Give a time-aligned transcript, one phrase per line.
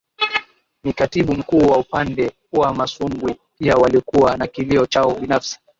[0.83, 5.59] ni Katibu Mkuu wa Upande wa masumbwi pia walikuwa na kilio chao Binafsi